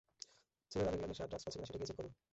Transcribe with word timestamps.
ছেলেরা 0.71 0.89
রেগুলার 0.91 1.09
নেশা 1.11 1.23
আর 1.25 1.29
ড্রাগস 1.31 1.43
পাচ্ছে 1.45 1.57
কিনা 1.59 1.67
সেটা 1.69 1.79
গিয়ে 1.79 1.89
চেক 1.89 1.97
কর। 1.99 2.07